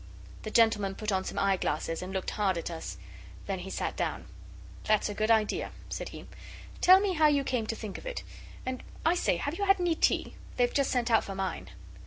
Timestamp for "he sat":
3.59-3.95